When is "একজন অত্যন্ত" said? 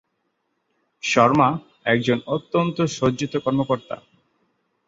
1.85-2.77